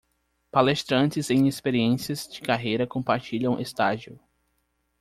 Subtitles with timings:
[0.51, 4.19] Palestrantes em experiências de carreira compartilham estágio